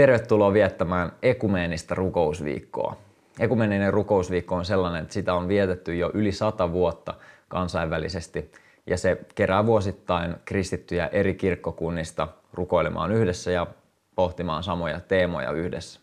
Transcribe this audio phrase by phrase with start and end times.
[0.00, 2.96] Tervetuloa viettämään ekumeenista rukousviikkoa.
[3.40, 7.14] Ekumeeninen rukousviikko on sellainen, että sitä on vietetty jo yli sata vuotta
[7.48, 8.52] kansainvälisesti
[8.86, 13.66] ja se kerää vuosittain kristittyjä eri kirkkokunnista rukoilemaan yhdessä ja
[14.14, 16.00] pohtimaan samoja teemoja yhdessä.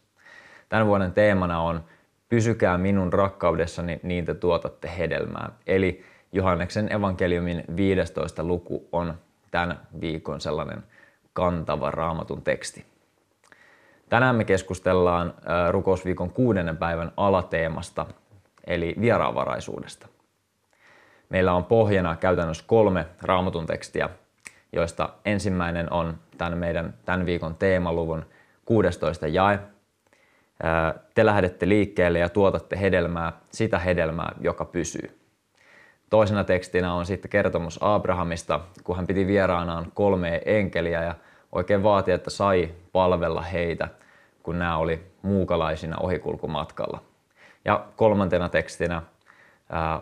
[0.69, 1.83] Tämän vuoden teemana on
[2.29, 5.51] Pysykää minun rakkaudessani, niin te tuotatte hedelmää.
[5.67, 8.43] Eli Johanneksen evankeliumin 15.
[8.43, 9.13] luku on
[9.51, 10.83] tämän viikon sellainen
[11.33, 12.96] kantava raamatun teksti.
[14.09, 15.33] Tänään me keskustellaan
[15.71, 18.05] rukousviikon kuudennen päivän alateemasta,
[18.67, 20.07] eli vieraanvaraisuudesta.
[21.29, 24.09] Meillä on pohjana käytännössä kolme raamatun tekstiä,
[24.73, 28.25] joista ensimmäinen on tämän meidän tämän viikon teemaluvun
[28.65, 29.59] 16 jae.
[31.15, 35.19] Te lähdette liikkeelle ja tuotatte hedelmää, sitä hedelmää, joka pysyy.
[36.09, 41.15] Toisena tekstinä on sitten kertomus Abrahamista, kun hän piti vieraanaan kolme enkeliä ja
[41.51, 43.87] oikein vaati, että sai palvella heitä,
[44.47, 47.01] kun nämä oli muukalaisina ohikulkumatkalla.
[47.65, 49.01] Ja kolmantena tekstinä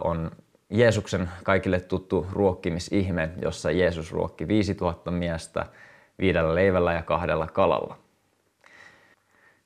[0.04, 0.32] on
[0.70, 5.66] Jeesuksen kaikille tuttu ruokkimisihme, jossa Jeesus ruokki 5000 miestä
[6.20, 7.98] viidellä leivällä ja kahdella kalalla.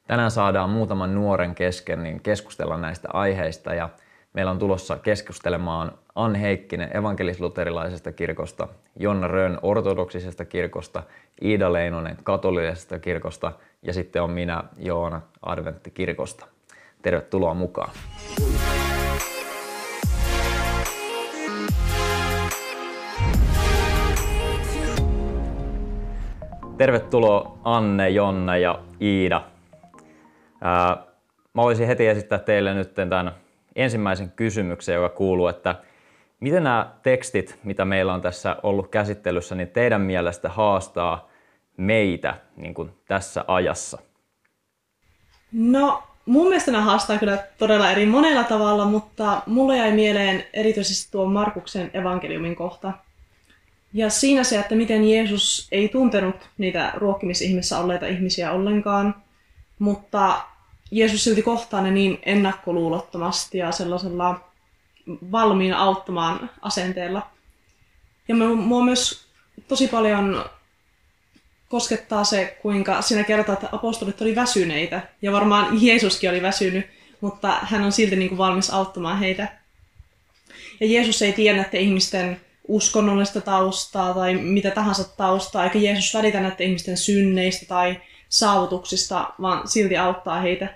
[0.08, 3.90] Tänään saadaan muutaman nuoren kesken niin keskustella näistä aiheista ja
[4.34, 8.68] meillä on tulossa keskustelemaan Anne Heikkinen evankelisluterilaisesta kirkosta,
[9.00, 11.04] Jonna Rönn ortodoksisesta kirkosta,
[11.42, 16.46] Iida Leinonen katolisesta kirkosta ja sitten on minä Joona Adventtikirkosta.
[17.02, 17.92] Tervetuloa mukaan!
[26.78, 29.42] Tervetuloa Anne, Jonna ja Iida.
[31.54, 33.32] Mä voisin heti esittää teille nyt tämän
[33.76, 35.76] ensimmäisen kysymyksen, joka kuuluu, että
[36.40, 41.29] miten nämä tekstit, mitä meillä on tässä ollut käsittelyssä, niin teidän mielestä haastaa
[41.80, 43.98] meitä niin kuin tässä ajassa?
[45.52, 51.12] No, mun mielestä nämä haastaa kyllä todella eri monella tavalla, mutta mulle jäi mieleen erityisesti
[51.12, 52.94] tuo Markuksen evankeliumin kohta.
[53.94, 59.16] Ja siinä se, että miten Jeesus ei tuntenut niitä ruokkimisihmissä olleita ihmisiä ollenkaan,
[59.80, 60.42] mutta
[60.92, 64.40] Jeesus silti kohtaa ne niin ennakkoluulottomasti ja sellaisella
[65.32, 67.28] valmiina auttamaan asenteella.
[68.28, 69.26] Ja mua myös
[69.68, 70.46] tosi paljon
[71.70, 75.02] koskettaa se, kuinka siinä kertaa, että apostolit oli väsyneitä.
[75.22, 76.88] Ja varmaan Jeesuskin oli väsynyt,
[77.22, 79.48] mutta hän on silti niin kuin valmis auttamaan heitä.
[80.80, 86.40] Ja Jeesus ei tiedä näiden ihmisten uskonnollista taustaa tai mitä tahansa taustaa, eikä Jeesus välitä
[86.40, 90.76] näiden ihmisten synneistä tai saavutuksista, vaan silti auttaa heitä.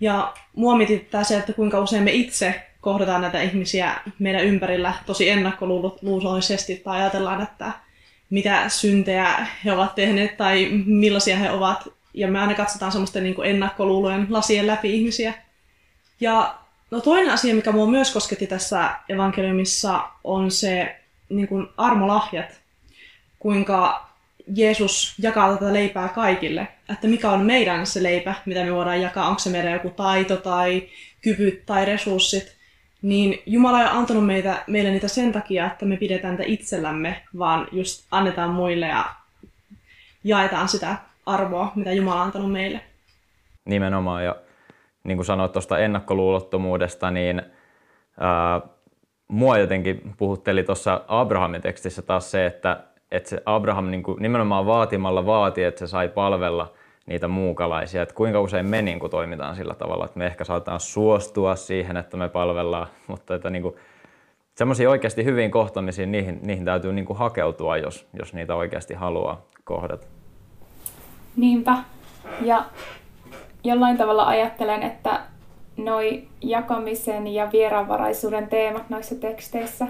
[0.00, 5.28] Ja mua mietittää se, että kuinka usein me itse kohdataan näitä ihmisiä meidän ympärillä tosi
[5.28, 7.72] ennakkoluuloisesti tai ajatellaan, että
[8.32, 11.88] mitä syntejä he ovat tehneet tai millaisia he ovat.
[12.14, 15.34] Ja me aina katsotaan semmoisten niin ennakkoluulojen lasien läpi ihmisiä.
[16.20, 16.54] Ja
[16.90, 20.96] no toinen asia, mikä mua myös kosketti tässä evankeliumissa, on se
[21.28, 22.60] niin kuin armolahjat.
[23.38, 24.08] Kuinka
[24.54, 26.68] Jeesus jakaa tätä leipää kaikille.
[26.92, 29.28] Että mikä on meidän se leipä, mitä me voidaan jakaa.
[29.28, 30.88] Onko se meidän joku taito tai
[31.20, 32.56] kyvyt tai resurssit
[33.02, 37.68] niin Jumala ei antanut meitä, meille niitä sen takia, että me pidetään niitä itsellämme, vaan
[37.72, 39.04] just annetaan muille ja
[40.24, 40.96] jaetaan sitä
[41.26, 42.80] arvoa, mitä Jumala on antanut meille.
[43.64, 44.36] Nimenomaan, ja
[45.04, 47.42] niin kuin sanoit tuosta ennakkoluulottomuudesta, niin
[48.20, 48.60] ää,
[49.28, 54.66] mua jotenkin puhutteli tuossa Abrahamin tekstissä taas se, että, että se Abraham niin kuin nimenomaan
[54.66, 56.72] vaatimalla vaati, että se sai palvella–
[57.06, 60.80] niitä muukalaisia, että kuinka usein me niin kuin toimitaan sillä tavalla, että me ehkä saataan
[60.80, 63.74] suostua siihen, että me palvellaan, mutta että niin kuin,
[64.54, 69.42] semmoisia oikeasti hyviin kohtamisiin, niihin, niihin täytyy niin kuin hakeutua, jos, jos niitä oikeasti haluaa
[69.64, 70.06] kohdata.
[71.36, 71.78] Niinpä.
[72.40, 72.64] Ja
[73.64, 75.20] jollain tavalla ajattelen, että
[75.76, 79.86] noi jakamisen ja vieraanvaraisuuden teemat noissa teksteissä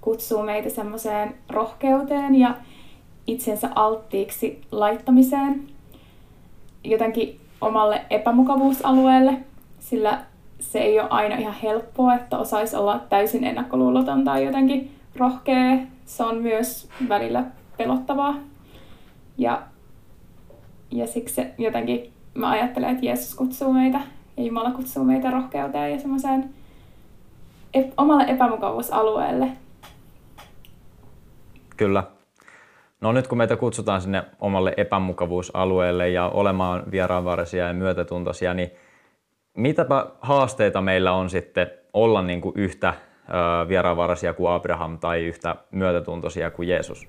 [0.00, 2.54] kutsuu meitä semmoiseen rohkeuteen ja
[3.26, 5.73] itsensä alttiiksi laittamiseen
[6.84, 9.38] jotenkin omalle epämukavuusalueelle,
[9.80, 10.24] sillä
[10.60, 15.78] se ei ole aina ihan helppoa, että osaisi olla täysin ennakkoluuloton tai jotenkin rohkea.
[16.04, 17.44] Se on myös välillä
[17.76, 18.34] pelottavaa.
[19.38, 19.62] Ja,
[20.90, 24.00] ja siksi jotenkin mä ajattelen, että Jeesus kutsuu meitä
[24.36, 26.50] ja Jumala kutsuu meitä rohkeuteen ja semmoiseen
[27.74, 29.48] ep- omalle epämukavuusalueelle.
[31.76, 32.13] Kyllä.
[33.04, 38.70] No nyt kun meitä kutsutaan sinne omalle epämukavuusalueelle ja olemaan vieraanvaraisia ja myötätuntoisia, niin
[39.56, 42.94] mitäpä haasteita meillä on sitten olla niin kuin yhtä
[43.68, 47.06] vieraanvaraisia kuin Abraham tai yhtä myötätuntoisia kuin Jeesus?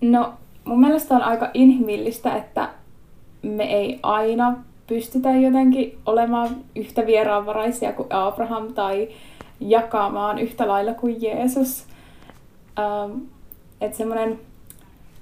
[0.00, 0.32] No
[0.64, 2.68] mun mielestä on aika inhimillistä, että
[3.42, 9.08] me ei aina pystytä jotenkin olemaan yhtä vieraanvaraisia kuin Abraham tai
[9.60, 11.86] jakamaan yhtä lailla kuin Jeesus.
[12.78, 13.18] Ähm,
[13.80, 14.40] että semmoinen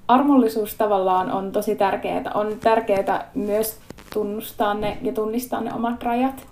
[0.08, 2.30] armollisuus tavallaan on tosi tärkeää.
[2.34, 3.78] On tärkeää myös
[4.12, 6.46] tunnustaa ne ja tunnistaa ne omat rajat.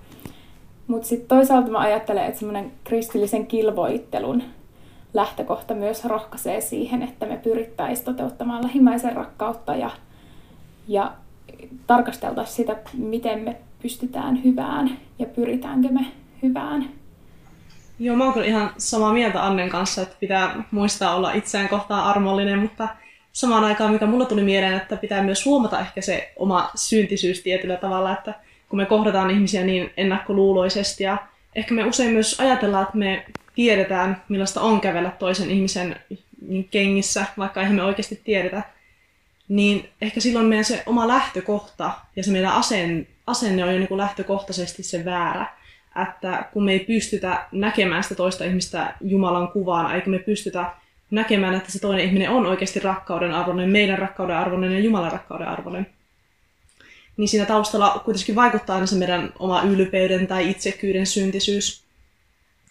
[0.86, 4.42] Mutta sitten toisaalta mä ajattelen, että semmoinen kristillisen kilvoittelun
[5.14, 9.90] lähtökohta myös rohkaisee siihen, että me pyrittäisiin toteuttamaan lähimmäisen rakkautta ja,
[10.88, 11.12] ja
[11.86, 16.06] tarkasteltaisiin sitä, miten me pystytään hyvään ja pyritäänkö me
[16.42, 16.88] hyvään.
[17.98, 22.04] Joo, mä oon kyllä ihan samaa mieltä Annen kanssa, että pitää muistaa olla itseään kohtaan
[22.04, 22.88] armollinen, mutta
[23.32, 27.76] samaan aikaan, mikä mulla tuli mieleen, että pitää myös huomata ehkä se oma syntisyys tietyllä
[27.76, 28.34] tavalla, että
[28.68, 31.16] kun me kohdataan ihmisiä niin ennakkoluuloisesti ja
[31.54, 35.96] ehkä me usein myös ajatellaan, että me tiedetään, millaista on kävellä toisen ihmisen
[36.70, 38.62] kengissä, vaikka eihän me oikeasti tiedetä,
[39.48, 42.52] niin ehkä silloin meidän se oma lähtökohta ja se meidän
[43.26, 45.55] asenne on jo niin kuin lähtökohtaisesti se väärä.
[46.02, 50.70] Että kun me ei pystytä näkemään sitä toista ihmistä Jumalan kuvaan, eikä me pystytä
[51.10, 55.48] näkemään, että se toinen ihminen on oikeasti rakkauden arvoinen, meidän rakkauden arvoinen ja Jumalan rakkauden
[55.48, 55.86] arvoinen,
[57.16, 61.86] niin siinä taustalla kuitenkin vaikuttaa aina se meidän oma ylpeyden tai itsekyyden syntisyys.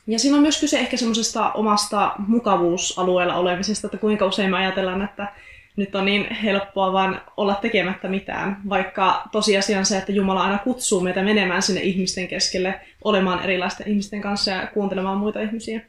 [0.07, 5.01] Ja siinä on myös kyse ehkä semmoisesta omasta mukavuusalueella olemisesta, että kuinka usein me ajatellaan,
[5.01, 5.33] että
[5.75, 10.57] nyt on niin helppoa vaan olla tekemättä mitään, vaikka tosiasia on se, että Jumala aina
[10.57, 15.81] kutsuu meitä menemään sinne ihmisten keskelle, olemaan erilaisten ihmisten kanssa ja kuuntelemaan muita ihmisiä.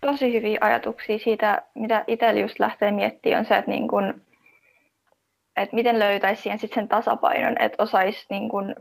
[0.00, 4.22] Tosi hyviä ajatuksia siitä, mitä itse just lähtee miettimään, on se, että, niin kun,
[5.56, 8.74] että miten löytäisi siihen sit sen tasapainon, että osaisi niin kun,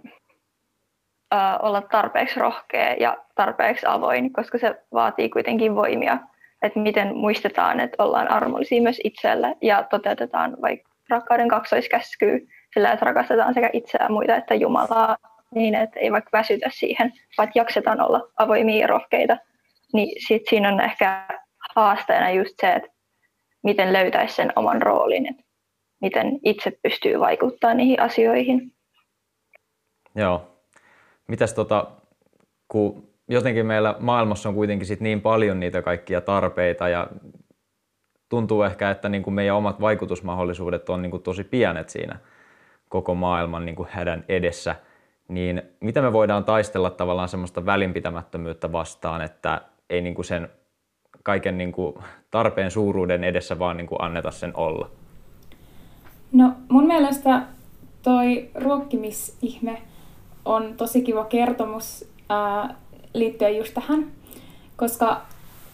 [1.62, 6.18] olla tarpeeksi rohkea ja tarpeeksi avoin, koska se vaatii kuitenkin voimia
[6.62, 12.40] että miten muistetaan, että ollaan armollisia myös itselle ja toteutetaan vaikka rakkauden kaksoiskäskyä
[12.74, 15.18] sillä, että rakastetaan sekä itseä muita että Jumalaa
[15.56, 19.38] niin, että ei vaikka väsytä siihen, vaan jaksetaan olla avoimia ja rohkeita.
[19.94, 21.28] Niin sit siinä on ehkä
[21.76, 22.90] haasteena just se, että
[23.64, 25.44] miten löytäisi sen oman roolin, että
[26.02, 28.74] miten itse pystyy vaikuttamaan niihin asioihin.
[30.16, 30.48] Joo.
[31.28, 31.88] Mitäs tota,
[32.68, 37.08] kun jotenkin meillä maailmassa on kuitenkin sit niin paljon niitä kaikkia tarpeita ja
[38.30, 42.20] tuntuu ehkä, että niin kuin meidän omat vaikutusmahdollisuudet on niin kuin tosi pienet siinä
[42.90, 44.76] koko maailman niin kuin hädän edessä,
[45.28, 50.50] niin mitä me voidaan taistella tavallaan semmoista välinpitämättömyyttä vastaan, että ei niin kuin sen
[51.24, 51.96] kaiken niin kuin
[52.32, 54.90] tarpeen suuruuden edessä vaan niin kuin anneta sen olla?
[56.32, 57.42] No mun mielestä
[58.02, 59.82] toi ruokkimisihme
[60.46, 62.12] on tosi kiva kertomus
[63.14, 64.08] liittyen just tähän,
[64.76, 65.22] koska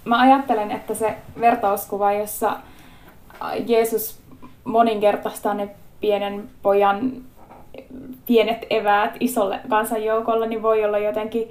[0.05, 2.57] mä ajattelen, että se vertauskuva, jossa
[3.67, 4.19] Jeesus
[4.63, 5.69] moninkertaistaa ne
[5.99, 7.11] pienen pojan
[8.25, 11.47] pienet eväät isolle kansanjoukolle, niin voi olla jotenkin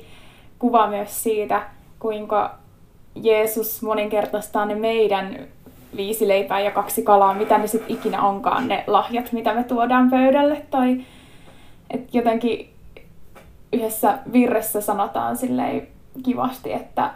[0.59, 1.63] kuva myös siitä,
[1.99, 2.55] kuinka
[3.15, 5.39] Jeesus moninkertaistaa ne meidän
[5.97, 10.11] viisi leipää ja kaksi kalaa, mitä ne sitten ikinä onkaan, ne lahjat, mitä me tuodaan
[10.11, 10.63] pöydälle.
[10.71, 11.05] Tai
[11.91, 12.76] että jotenkin
[13.73, 15.89] yhdessä virressä sanotaan silleen
[16.23, 17.11] kivasti, että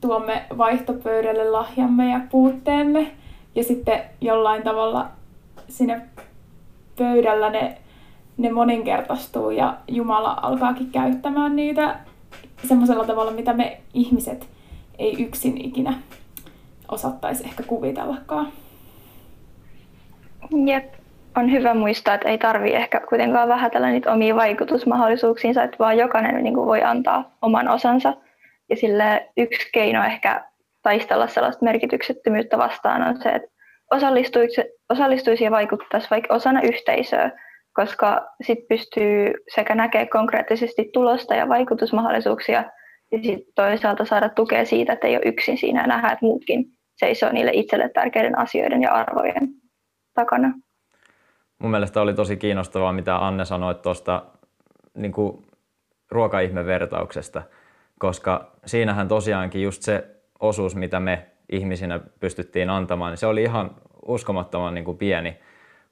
[0.00, 3.10] tuomme vaihtopöydälle lahjamme ja puutteemme.
[3.54, 5.06] Ja sitten jollain tavalla
[5.68, 6.02] sinne
[6.98, 7.78] pöydällä ne,
[8.36, 11.98] ne moninkertaistuu ja Jumala alkaakin käyttämään niitä
[12.68, 14.48] semmoisella tavalla, mitä me ihmiset
[14.98, 15.94] ei yksin ikinä
[16.88, 18.48] osattaisi ehkä kuvitellakaan.
[20.66, 20.97] Jep
[21.38, 26.44] on hyvä muistaa, että ei tarvi ehkä kuitenkaan vähätellä niitä omia vaikutusmahdollisuuksiinsa, että vaan jokainen
[26.44, 28.14] niin kuin voi antaa oman osansa.
[28.70, 30.44] Ja sille yksi keino ehkä
[30.82, 33.48] taistella sellaista merkityksettömyyttä vastaan on se, että
[33.90, 37.30] osallistuisi, osallistuisi ja vaikuttaisi vaikka osana yhteisöä,
[37.72, 42.64] koska sitten pystyy sekä näkemään konkreettisesti tulosta ja vaikutusmahdollisuuksia,
[43.12, 46.64] ja sitten toisaalta saada tukea siitä, että ei ole yksin siinä ja nähdä, että muutkin
[46.96, 49.48] seisoo niille itselle tärkeiden asioiden ja arvojen
[50.14, 50.52] takana
[51.58, 54.24] mun mielestä oli tosi kiinnostavaa, mitä Anne sanoi tuosta
[54.94, 55.12] niin
[56.10, 57.42] ruokaihmevertauksesta,
[57.98, 60.06] koska siinähän tosiaankin just se
[60.40, 63.70] osuus, mitä me ihmisinä pystyttiin antamaan, niin se oli ihan
[64.06, 65.38] uskomattoman niin kuin pieni,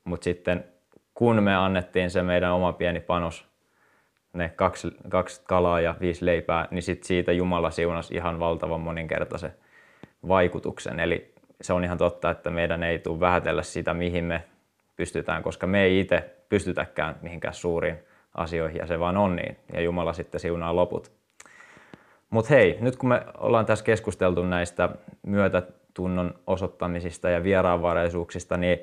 [0.04, 0.64] mutta sitten
[1.14, 3.46] kun me annettiin se meidän oma pieni panos,
[4.32, 9.54] ne kaksi, kaksi kalaa ja viisi leipää, niin sit siitä Jumala siunasi ihan valtavan moninkertaisen
[10.28, 11.00] vaikutuksen.
[11.00, 14.44] Eli se on ihan totta, että meidän ei tule vähätellä sitä, mihin me
[14.96, 17.98] pystytään, koska me ei itse pystytäkään mihinkään suuriin
[18.34, 19.56] asioihin ja se vaan on niin.
[19.72, 21.12] Ja Jumala sitten siunaa loput.
[22.30, 24.88] Mutta hei, nyt kun me ollaan tässä keskusteltu näistä
[25.26, 28.78] myötätunnon osoittamisista ja vieraanvaraisuuksista, niin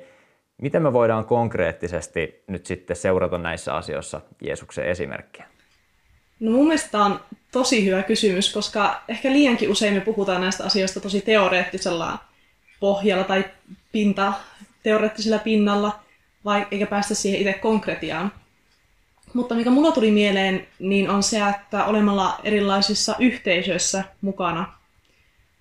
[0.62, 5.46] Miten me voidaan konkreettisesti nyt sitten seurata näissä asioissa Jeesuksen esimerkkiä?
[6.40, 7.20] No mun mielestä on
[7.52, 12.18] tosi hyvä kysymys, koska ehkä liiankin usein me puhutaan näistä asioista tosi teoreettisella
[12.80, 13.44] pohjalla tai
[13.92, 14.32] pinta,
[14.82, 16.03] teoreettisella pinnalla,
[16.44, 18.32] vai eikä päästä siihen itse konkretiaan.
[19.34, 24.72] Mutta mikä mulla tuli mieleen, niin on se, että olemalla erilaisissa yhteisöissä mukana,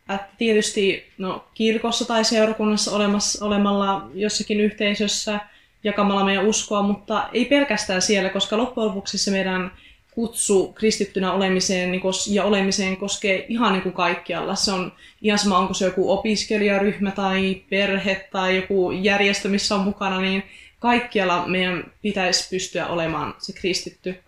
[0.09, 5.39] että tietysti no, kirkossa tai seurakunnassa olemassa, olemalla jossakin yhteisössä
[5.83, 9.71] jakamalla meidän uskoa, mutta ei pelkästään siellä, koska loppujen lopuksi se meidän
[10.11, 14.55] kutsu kristittynä olemiseen niin ja olemiseen koskee ihan niin kuin kaikkialla.
[14.55, 19.81] Se on ihan sama, onko se joku opiskelijaryhmä tai perhe tai joku järjestö, missä on
[19.81, 20.43] mukana, niin
[20.83, 24.19] kaikkialla meidän pitäisi pystyä olemaan se kristitty.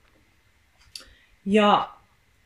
[1.46, 1.90] Ja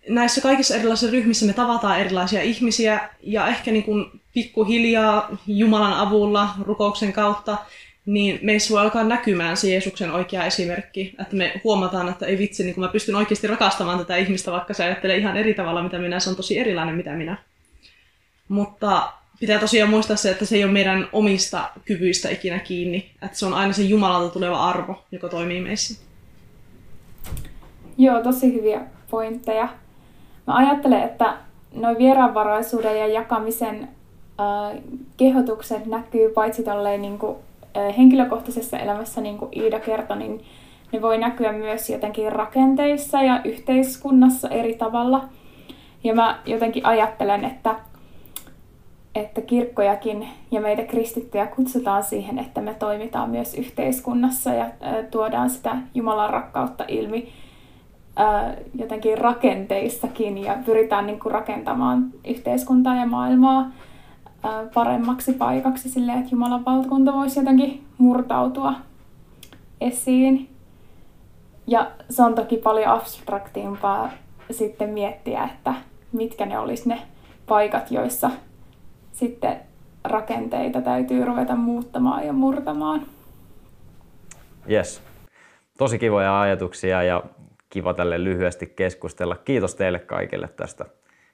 [0.07, 6.49] näissä kaikissa erilaisissa ryhmissä me tavataan erilaisia ihmisiä ja ehkä niin kuin pikkuhiljaa Jumalan avulla,
[6.61, 7.57] rukouksen kautta,
[8.05, 11.15] niin meissä voi alkaa näkymään se Jeesuksen oikea esimerkki.
[11.21, 14.73] Että me huomataan, että ei vitsi, niin kun mä pystyn oikeasti rakastamaan tätä ihmistä, vaikka
[14.73, 17.37] se ajattelee ihan eri tavalla mitä minä, se on tosi erilainen mitä minä.
[18.47, 23.11] Mutta pitää tosiaan muistaa se, että se ei ole meidän omista kyvyistä ikinä kiinni.
[23.21, 26.01] Että se on aina se Jumalalta tuleva arvo, joka toimii meissä.
[27.97, 28.81] Joo, tosi hyviä
[29.11, 29.67] pointteja.
[30.47, 31.37] Mä ajattelen, että
[31.73, 33.87] noin vieraanvaraisuuden ja jakamisen
[35.17, 37.37] kehotukset näkyy paitsi tolleen niin kuin,
[37.97, 40.45] henkilökohtaisessa elämässä, niin kuin Iida kertoi, niin
[40.91, 45.25] ne voi näkyä myös jotenkin rakenteissa ja yhteiskunnassa eri tavalla.
[46.03, 47.75] Ja mä jotenkin ajattelen, että,
[49.15, 54.65] että kirkkojakin ja meitä kristittyjä kutsutaan siihen, että me toimitaan myös yhteiskunnassa ja
[55.11, 57.29] tuodaan sitä Jumalan rakkautta ilmi
[58.75, 63.71] jotenkin rakenteissakin ja pyritään niin kuin rakentamaan yhteiskuntaa ja maailmaa
[64.73, 68.73] paremmaksi paikaksi sille, että Jumalan valtakunta voisi jotenkin murtautua
[69.81, 70.49] esiin.
[71.67, 74.09] Ja se on toki paljon abstraktiimpaa
[74.51, 75.73] sitten miettiä, että
[76.11, 77.01] mitkä ne olisi ne
[77.47, 78.31] paikat, joissa
[79.19, 79.61] sitten
[80.03, 83.05] rakenteita täytyy ruveta muuttamaan ja murtamaan.
[84.71, 85.01] Yes.
[85.77, 87.23] Tosi kivoja ajatuksia ja
[87.69, 89.35] kiva tälle lyhyesti keskustella.
[89.35, 90.85] Kiitos teille kaikille tästä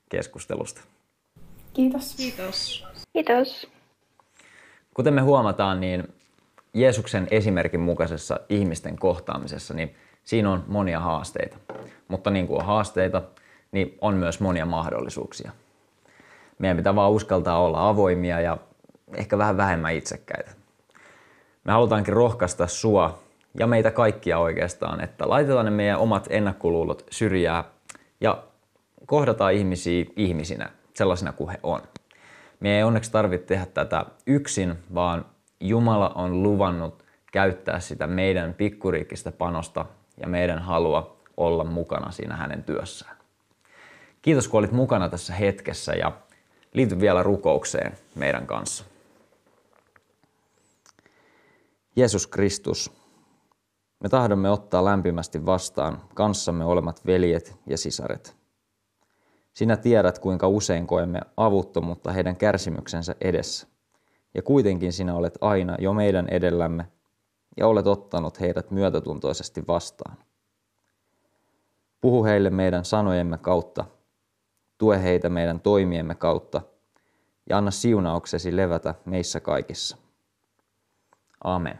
[0.09, 0.81] keskustelusta.
[1.73, 2.15] Kiitos.
[2.15, 2.87] Kiitos.
[3.13, 3.71] Kiitos.
[4.93, 6.13] Kuten me huomataan, niin
[6.73, 11.57] Jeesuksen esimerkin mukaisessa ihmisten kohtaamisessa, niin siinä on monia haasteita.
[12.07, 13.21] Mutta niin kuin on haasteita,
[13.71, 15.51] niin on myös monia mahdollisuuksia.
[16.59, 18.57] Meidän pitää vaan uskaltaa olla avoimia ja
[19.13, 20.51] ehkä vähän vähemmän itsekkäitä.
[21.63, 23.19] Me halutaankin rohkaista sua
[23.59, 27.63] ja meitä kaikkia oikeastaan, että laitetaan ne meidän omat ennakkoluulot syrjää
[28.21, 28.43] ja
[29.05, 31.81] kohdataan ihmisiä ihmisinä, sellaisina kuin he on.
[32.59, 35.25] Me ei onneksi tarvitse tehdä tätä yksin, vaan
[35.59, 39.85] Jumala on luvannut käyttää sitä meidän pikkuriikkistä panosta
[40.21, 43.15] ja meidän halua olla mukana siinä hänen työssään.
[44.21, 46.11] Kiitos kun olit mukana tässä hetkessä ja
[46.75, 48.85] liity vielä rukoukseen meidän kanssa.
[51.95, 52.91] Jeesus Kristus,
[53.99, 58.35] me tahdomme ottaa lämpimästi vastaan kanssamme olemat veljet ja sisaret.
[59.53, 63.67] Sinä tiedät, kuinka usein koemme avuttomuutta heidän kärsimyksensä edessä.
[64.33, 66.85] Ja kuitenkin sinä olet aina jo meidän edellämme
[67.57, 70.17] ja olet ottanut heidät myötätuntoisesti vastaan.
[72.01, 73.85] Puhu heille meidän sanojemme kautta,
[74.77, 76.61] tue heitä meidän toimiemme kautta
[77.49, 79.97] ja anna siunauksesi levätä meissä kaikissa.
[81.43, 81.79] Amen.